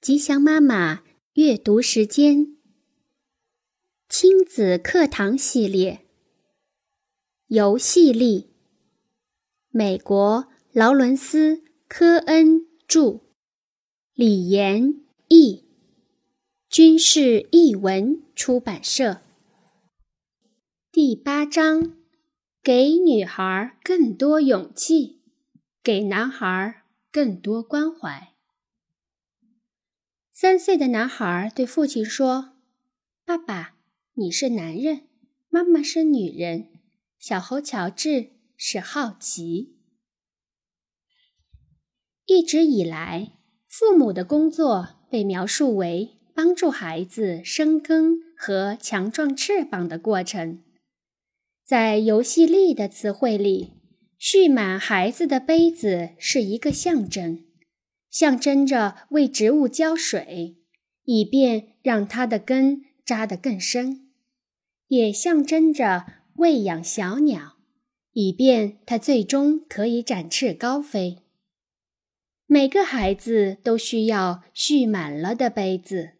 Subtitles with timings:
[0.00, 2.56] 吉祥妈妈阅读时间，
[4.08, 6.06] 亲子课堂系列，
[7.48, 8.48] 游戏力。
[9.70, 11.56] 美国劳伦斯·
[11.88, 13.22] 科恩著，
[14.14, 15.64] 李延译，
[16.70, 19.20] 军事译文出版社。
[20.92, 21.96] 第八章：
[22.62, 25.22] 给女孩更多勇气，
[25.82, 28.37] 给男孩更多关怀。
[30.40, 32.52] 三岁的男孩对父亲说
[33.26, 33.74] ：“爸爸，
[34.14, 35.08] 你是男人，
[35.48, 36.68] 妈妈是女人。”
[37.18, 39.74] 小猴乔治是好奇。
[42.24, 43.32] 一直以来，
[43.66, 50.62] 父母的工作被描述为帮助孩子生根和强壮翅膀的过程。
[51.64, 53.72] 在游戏力的词汇里，
[54.16, 57.47] 蓄满孩子的杯子是一个象征。
[58.18, 60.56] 象征着为植物浇水，
[61.04, 64.08] 以便让它的根扎得更深；
[64.88, 67.58] 也象征着喂养小鸟，
[68.14, 71.18] 以便它最终可以展翅高飞。
[72.46, 76.14] 每个孩子都需要蓄满了的杯子，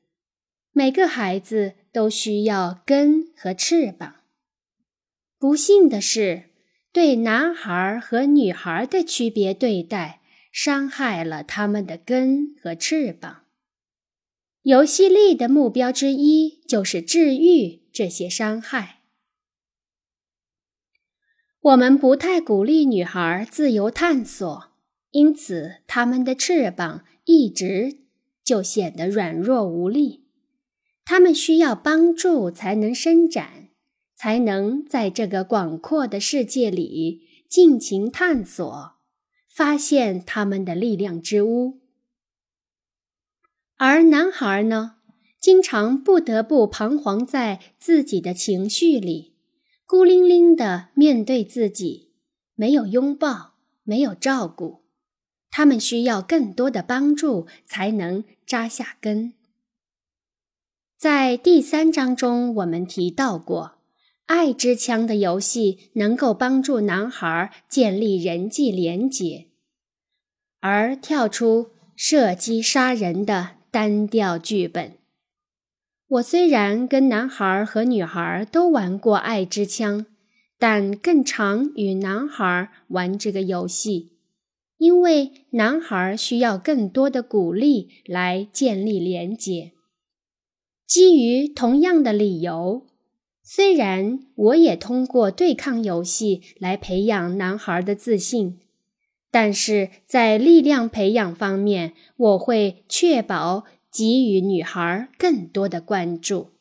[0.70, 4.14] 每个孩子都需要根和翅膀。
[5.36, 6.44] 不幸的是，
[6.92, 10.17] 对男孩和女孩的区别对待。
[10.60, 13.44] 伤害了他们的根和翅膀。
[14.62, 19.02] 游戏力的目标之一就是治愈这些伤害。
[21.60, 24.72] 我们不太鼓励女孩自由探索，
[25.12, 27.98] 因此她们的翅膀一直
[28.42, 30.24] 就显得软弱无力。
[31.04, 33.68] 她们需要帮助才能伸展，
[34.16, 38.97] 才能在这个广阔的世界里尽情探索。
[39.58, 41.80] 发现他们的力量之屋，
[43.76, 44.98] 而男孩呢，
[45.40, 49.34] 经常不得不彷徨在自己的情绪里，
[49.84, 52.12] 孤零零地面对自己，
[52.54, 54.84] 没有拥抱，没有照顾。
[55.50, 59.34] 他们需要更多的帮助才能扎下根。
[60.96, 63.78] 在第三章中，我们提到过，
[64.26, 69.47] 爱之枪的游戏能够帮助男孩建立人际连结。
[70.60, 74.94] 而跳出射击杀人的单调剧本。
[76.08, 80.06] 我虽然跟男孩和女孩都玩过爱之枪，
[80.58, 84.12] 但更常与男孩玩这个游戏，
[84.78, 89.72] 因为男孩需要更多的鼓励来建立连结。
[90.86, 92.86] 基于同样的理由，
[93.42, 98.60] 虽然我也通过对抗游戏来培养男孩的自信。
[99.30, 106.52] 但是在力量培养方面，我会确保给予女孩更多的关注。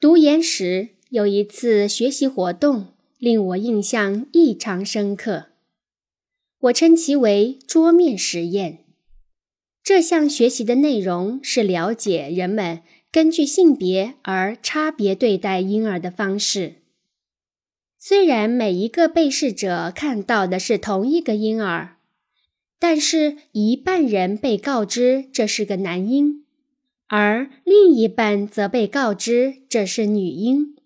[0.00, 2.88] 读研时有一次学习活动
[3.18, 5.48] 令我印象异常深刻，
[6.60, 8.84] 我称其为桌面实验。
[9.82, 12.80] 这项学习的内容是了解人们
[13.12, 16.83] 根据性别而差别对待婴儿的方式。
[18.06, 21.96] 虽然每一个被试者看到的是同一个婴儿，
[22.78, 26.44] 但是一半人被告知这是个男婴，
[27.08, 30.76] 而另一半则被告知这是女婴。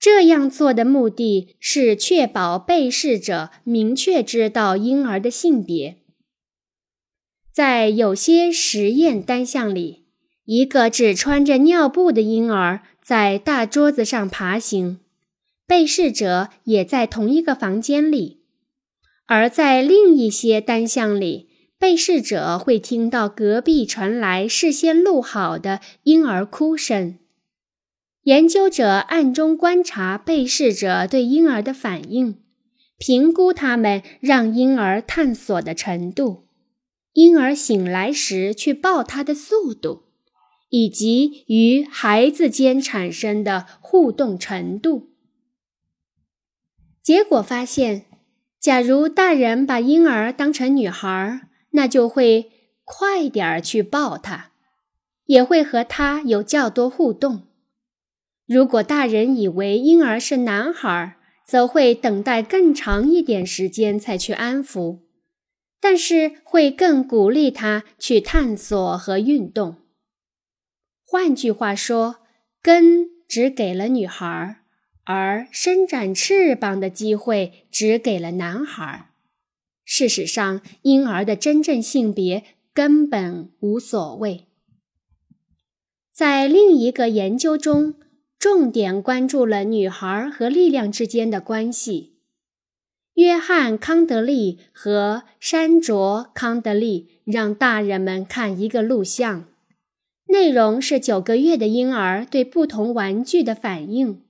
[0.00, 5.98] 这样做的目的是确保被试者明确知道婴儿的性别。
[7.52, 10.06] 在有些实验单项里，
[10.46, 14.98] 一个只穿着尿布的婴儿在大桌子上爬行。
[15.68, 18.40] 被试者也在同一个房间里，
[19.26, 27.18] 而在另一些单项里，被试者会听到隔壁传来事先录好的婴儿哭声。
[28.22, 32.38] 研究者暗中观察被试者对婴儿的反应，
[32.96, 36.46] 评估他们让婴儿探索的程度、
[37.12, 40.04] 婴儿醒来时去抱他的速度，
[40.70, 45.10] 以及与孩子间产生的互动程度。
[47.08, 48.04] 结果发现，
[48.60, 52.52] 假如大人把婴儿当成女孩，那就会
[52.84, 54.50] 快点儿去抱他，
[55.24, 57.44] 也会和他有较多互动；
[58.46, 61.16] 如果大人以为婴儿是男孩，
[61.46, 64.98] 则会等待更长一点时间才去安抚，
[65.80, 69.76] 但是会更鼓励他去探索和运动。
[71.02, 72.16] 换句话说，
[72.60, 74.56] 根只给了女孩。
[75.10, 79.08] 而伸展翅膀的机会只给了男孩。
[79.82, 82.44] 事实上，婴儿的真正性别
[82.74, 84.44] 根本无所谓。
[86.12, 87.94] 在另一个研究中，
[88.38, 92.18] 重点关注了女孩和力量之间的关系。
[93.14, 95.96] 约翰·康德利和山卓·
[96.34, 99.46] 康德利让大人们看一个录像，
[100.26, 104.20] 内容是九个月的婴儿对不同玩具的反应。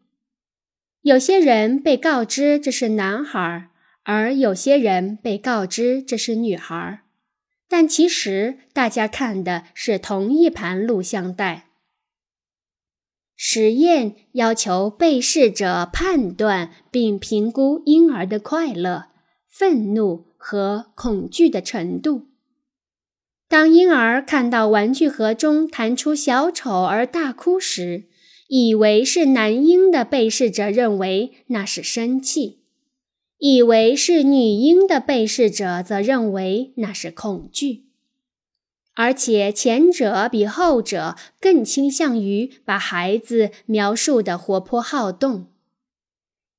[1.08, 3.70] 有些人被告知这是男孩，
[4.02, 7.00] 而有些人被告知这是女孩，
[7.66, 11.69] 但其实大家看的是同一盘录像带。
[13.34, 19.06] 实验要求被试者判断并评估婴儿的快乐、
[19.49, 22.26] 愤怒和恐惧的程度。
[23.49, 28.05] 当婴儿看到玩具盒中弹出小丑而大哭时，
[28.48, 32.56] 以为是男婴的被试者认为那是生气；
[33.36, 37.84] 以为是女婴的被试者则认为那是恐惧。
[38.94, 45.48] 而且前者比后者更倾向于把孩子描述的活泼好动，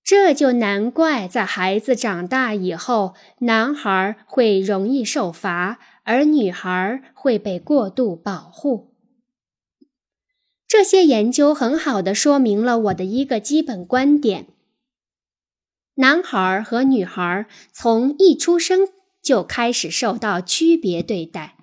[0.04, 8.89] 这就难怪在孩子长大以后，男孩会容易受罚，而女孩会被过度保护。
[10.70, 14.46] 这些研究很好的说明了我的一个基本观点：
[15.96, 18.88] 男孩和女孩从一出生
[19.20, 21.56] 就开始受到区别对待。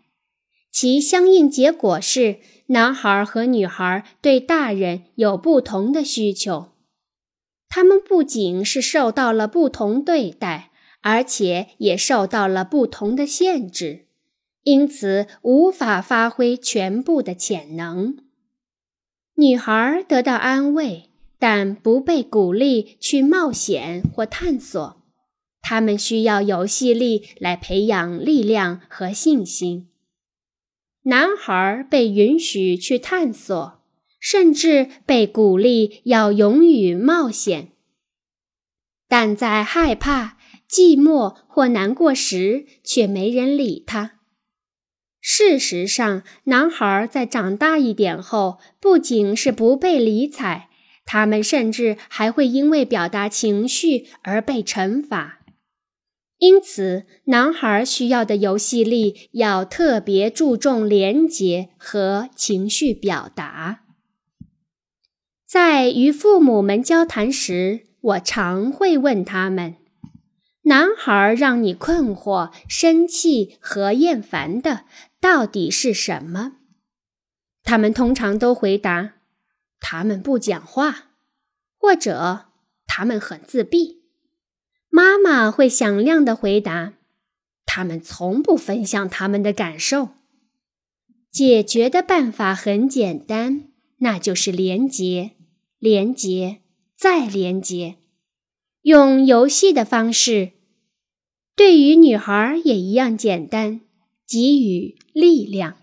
[0.72, 6.72] 其相应结果是，男孩和女孩对大人有不同的需求。
[7.68, 14.06] 他们不仅是受到了不同对待，而且也受到了不同的限制，
[14.64, 18.25] 因此无法发挥全部的潜能。
[19.38, 25.02] 女孩得到安慰，但不被鼓励去冒险或探索。
[25.60, 29.88] 他们需要游戏力来培养力量和信心。
[31.02, 33.82] 男孩被允许去探索，
[34.18, 37.72] 甚至被鼓励要勇于冒险，
[39.06, 40.38] 但在害怕、
[40.68, 44.15] 寂寞或难过时，却没人理他。
[45.28, 50.68] 事实上，男孩在长大一点后，不仅是不被理睬，
[51.04, 55.40] 他们甚至还会因为表达情绪而被惩罚。
[56.38, 63.80] 因此，男孩需要的游戏力要特别注重连结和情绪表达。
[65.44, 69.74] 在与父母们交谈时，我常会问他们
[70.62, 74.84] ：“男孩让你困惑、生气和厌烦的
[75.26, 76.58] 到底是什么？”
[77.64, 79.14] 他们通常都回答
[79.80, 81.10] ：“他们不讲话，
[81.76, 82.46] 或者
[82.86, 84.04] 他们很自闭。”
[84.88, 86.92] 妈妈会响亮的回答
[87.66, 90.10] ：“他们从不分享他们的感受。”
[91.32, 93.64] 解决的办法很简单，
[93.98, 95.32] 那就是连结、
[95.80, 96.60] 连结
[96.94, 97.96] 再连结，
[98.82, 100.52] 用游戏的方式。
[101.56, 103.80] 对于女孩也一样简单，
[104.26, 105.76] 给予力量。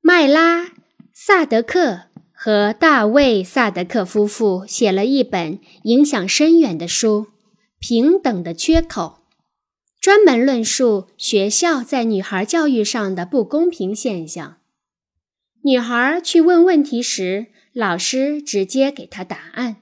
[0.00, 0.64] 麦拉·
[1.12, 2.10] 萨德克。
[2.42, 7.26] 和大卫·萨德克夫妇写了一本影响深远的书
[7.78, 9.18] 《平等的缺口》，
[10.00, 14.56] 专门论述学校在女孩教育上的不公平现象。
[15.64, 19.79] 女孩去问问题时，老师直接给她答案；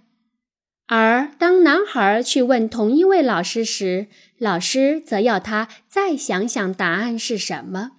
[0.88, 7.92] 而当男孩去问同一位老师时，老师则要他再想想答案是什么。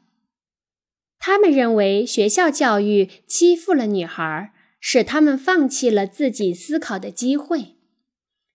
[1.19, 7.75] 他们认为学校教育欺负了女孩，使他们放弃了自己思考的机会，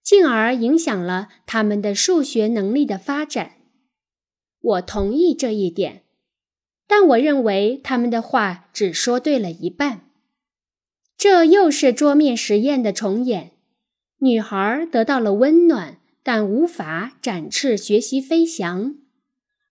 [0.02, 3.52] 进而影响了他们的数学能力的发展。
[4.60, 6.02] 我同意这一点，
[6.88, 10.08] 但我认为他们的话只说对了一半。
[11.16, 13.52] 这又是桌面实验的重演：
[14.24, 18.96] 女孩得到了温暖，但无法展翅学习飞翔。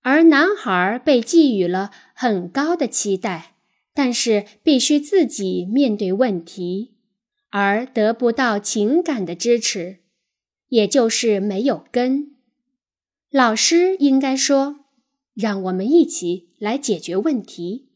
[0.03, 3.55] 而男孩被寄予了很高的期待，
[3.95, 6.93] 但是必须自己面对问题，
[7.49, 10.01] 而得不到情感的支持，
[10.67, 12.35] 也就是没有根。
[13.31, 14.81] 老师应该说
[15.33, 17.89] ：“让我们一起来解决问题。”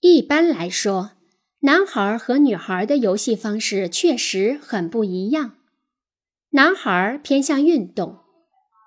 [0.00, 1.12] 一般来说，
[1.60, 5.54] 男孩和女孩的游戏方式确实很不一样。
[6.50, 8.18] 男孩偏向运动。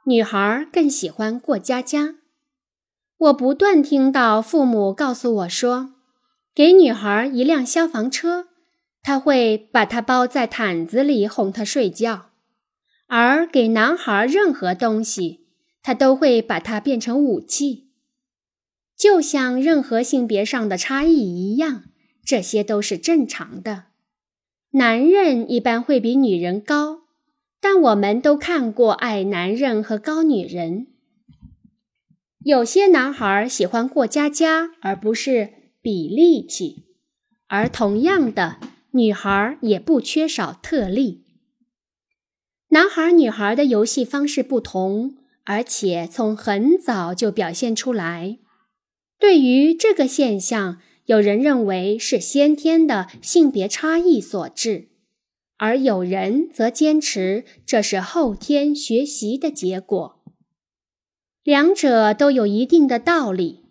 [0.06, 2.16] 女孩更喜欢过家家。
[3.18, 5.94] 我不断听到父母告诉我说
[6.56, 8.48] ：“给女孩一辆消防车，
[9.04, 12.32] 他会把它包在毯子里哄她睡觉；
[13.08, 15.46] 而给男孩任何东西，
[15.84, 17.92] 他都会把它变成武器。
[18.98, 21.84] 就像任何性别上的差异一样，
[22.24, 23.86] 这些都是正常的。
[24.72, 27.02] 男人一般会比女人高，
[27.60, 30.88] 但我们都看过矮男人和高女人。
[32.44, 36.86] 有些男孩喜欢过家家，而不是比力气；
[37.48, 38.58] 而同样的，
[38.92, 41.26] 女孩也不缺少特例。
[42.70, 48.40] 男孩女孩的游戏方式不同，而且从很早就表现出来。
[49.20, 54.88] 对于这个现象，有人认为是先天的性别差异所致，
[55.58, 60.20] 而有人则坚持这是后天学习的结果。
[61.44, 63.62] 两者都有一定的道理。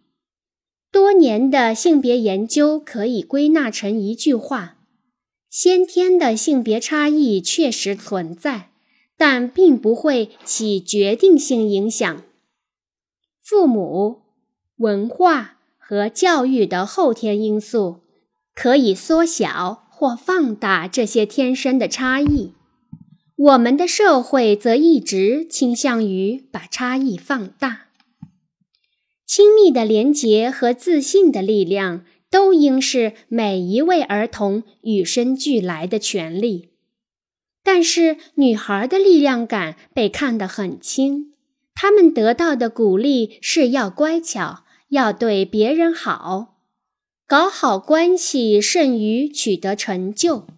[0.91, 4.79] 多年的性别研究可以归纳成一句话：
[5.49, 8.71] 先天的性别差异确实存在，
[9.17, 12.23] 但并不会起决定性影响。
[13.41, 14.23] 父母。
[14.81, 15.60] 文化
[15.91, 18.03] 和教育的后天因素
[18.55, 22.53] 可以缩小或放大这些天生的差异，
[23.35, 27.89] 我们的社会则一直倾向于把差异放大。
[29.27, 36.69] 亲密的连结和自信的力量都应是每一位儿童与生俱来的权利，
[37.65, 41.33] 但是女孩的力量感被看得很轻，
[41.75, 44.63] 她们得到的鼓励是要乖巧。
[44.91, 46.59] 要对别人好，
[47.27, 50.49] 搞好关系胜于取得成就。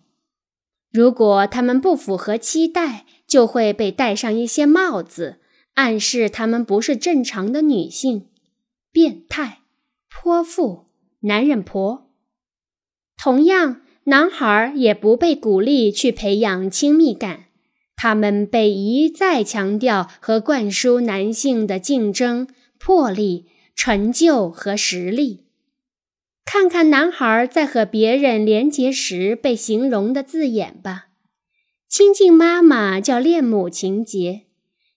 [0.91, 5.41] 如果他们不符合期待，就会被戴上一些帽子，
[5.75, 8.29] 暗示他们不是正常的女性、
[8.91, 9.61] 变态、
[10.11, 10.87] 泼妇、
[11.21, 12.11] 男人婆。
[13.17, 17.45] 同样，男孩也不被鼓励去培养亲密感，
[17.97, 22.49] 他们被一再强调和灌输男性的竞争、
[22.79, 23.47] 魄力。
[23.75, 25.47] 成就和实力。
[26.45, 31.07] 看看男孩在和别人连结时被形容的字眼吧：
[31.89, 34.47] 亲近妈妈叫恋母情节，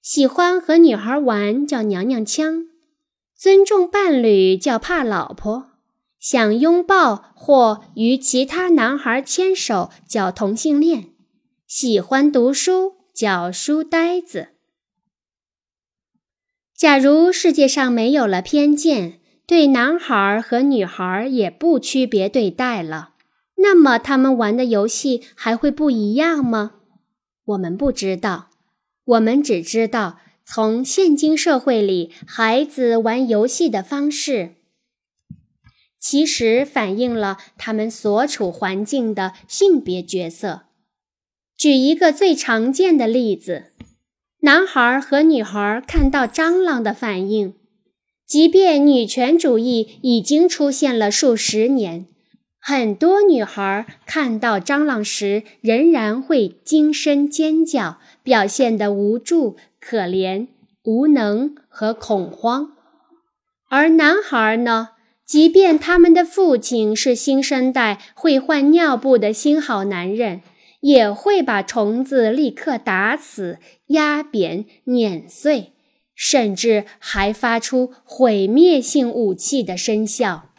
[0.02, 2.66] 喜欢和女孩玩叫娘娘腔，
[3.38, 5.72] 尊重伴侣叫怕老婆，
[6.20, 11.10] 想拥抱或与其他男孩牵手叫同性恋，
[11.68, 14.55] 喜欢读书叫书呆子。
[16.78, 23.12] 假如世界上没有了偏见，对男孩和女孩也不区别对待了，
[23.56, 26.74] 那么他们玩的游戏还会不一样吗？
[27.46, 28.50] 我们不知道，
[29.06, 34.56] 我们只知道从现今社会里孩子玩游戏的方式，
[35.98, 40.64] 其实反映了他们所处环境的性别角色。
[41.58, 43.72] 举一个最常见的例子。
[44.46, 47.56] 男孩和女孩看到蟑螂的反应，
[48.28, 52.06] 即便女权主义已经出现了数十年，
[52.60, 60.46] 很多女孩看到蟑螂时仍然会惊声尖叫，表现得无助、可怜、
[60.84, 62.74] 无能和恐慌。
[63.68, 64.90] 而男孩呢？
[65.26, 70.42] 即便他们的父亲是新生代会换尿布的新好男人。
[70.86, 75.72] 也会把虫子立刻打死、压扁、碾碎，
[76.14, 80.50] 甚至还发出毁灭性武器的声效。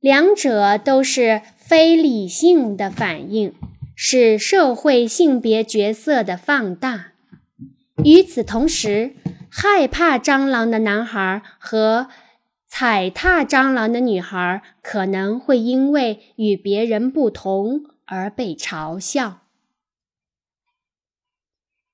[0.00, 3.52] 两者都是非理性的反应，
[3.94, 7.12] 是社会性别角色的放大。
[8.02, 9.16] 与此同时，
[9.50, 12.08] 害怕蟑螂的男孩和
[12.66, 17.84] 踩踏蟑螂的女孩可能会因为与别人不同。
[18.10, 19.42] 而被嘲笑。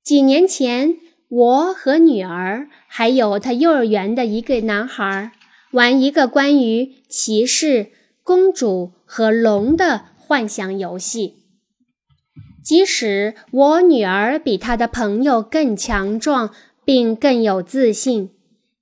[0.03, 0.97] 几年前，
[1.29, 5.33] 我和女儿还有他幼儿园的一个男孩
[5.73, 7.93] 玩一个关于骑士、
[8.23, 11.35] 公主和龙的幻想游戏。
[12.65, 16.53] 即使我女儿比她的朋友更强壮，
[16.85, 18.31] 并更有自信，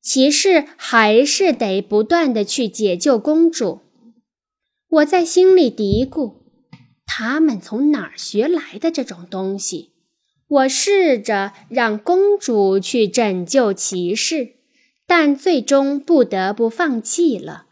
[0.01, 3.81] 骑士还是得不断的去解救公主。
[4.89, 6.44] 我在心里嘀咕。
[7.07, 9.93] 他们从哪儿学来的这种东西？
[10.47, 14.57] 我试着让公主去拯救骑士，
[15.07, 17.67] 但最终不得不放弃了。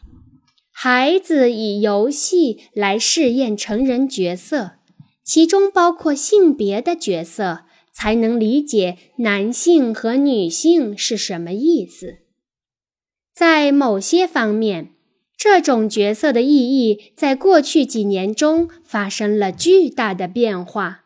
[0.71, 4.73] 孩子以游戏来试验成人角色，
[5.23, 12.19] 其中包括性别的角色，才能理解男性和女性是什么意思。
[13.33, 14.92] 在某些方面。
[15.37, 21.05] 这种角色的意义在过去几年中发生了巨大的变化，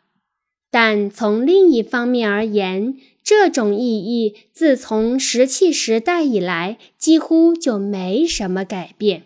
[0.70, 9.24] 但从另一方面而言，这种意义自从石器时代以来几乎就没什么改变。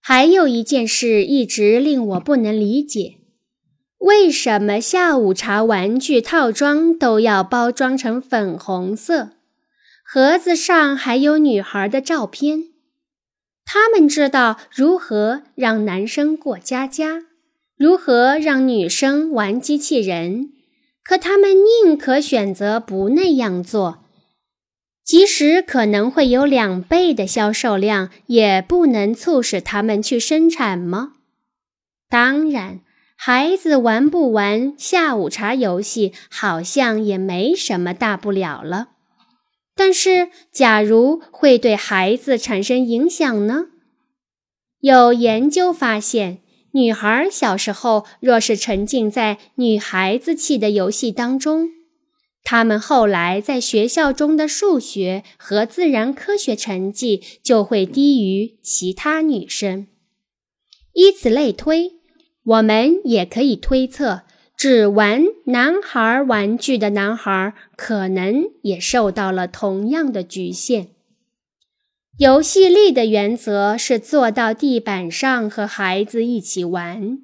[0.00, 3.18] 还有一件事一直令我不能理解：
[3.98, 9.36] 为什么下午茶玩具套装都要包装成粉红色，
[10.04, 12.71] 盒子上还有女孩的照片？
[13.74, 17.22] 他们知道如何让男生过家家，
[17.74, 20.52] 如何让女生玩机器人，
[21.02, 24.04] 可他们宁可选择不那样做，
[25.02, 31.14] 即使可能会有两倍的销售量，也不能促使他们去生产吗？
[32.10, 32.80] 当然，
[33.16, 38.88] 孩子玩不玩下午茶游戏，好像也没什么大不了了。
[39.84, 43.66] 但是，假如会对孩子产生影响呢？
[44.78, 46.38] 有研究发现，
[46.74, 51.70] 女孩小时候若是沉浸在女孩子气的游戏当中，
[52.44, 59.88] 她们后来在学校中的数学和自然科学成绩就会低于其他女生。
[60.92, 61.94] 以此类推，
[62.44, 64.22] 我们也可以推测。
[64.62, 70.90] 只玩男孩玩具的男孩，可能也受到了同样的局限。
[72.16, 77.18] 游戏力的原则是坐到地板上和孩子一起玩，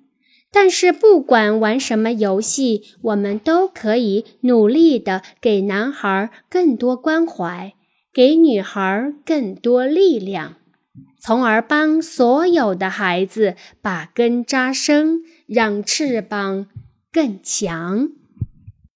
[0.51, 7.73] 但是不管玩什么游戏，我们都可以努力的给男孩更多关怀，
[8.13, 10.57] 给女孩更多力量，
[11.21, 16.67] 从而帮所有的孩子把根扎深，让翅膀。
[17.11, 18.18] 更强。